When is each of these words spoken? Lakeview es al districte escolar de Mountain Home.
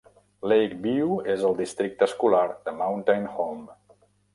Lakeview 0.51 1.11
es 1.35 1.45
al 1.51 1.55
districte 1.61 2.05
escolar 2.11 2.49
de 2.67 2.77
Mountain 2.83 3.33
Home. 3.49 3.75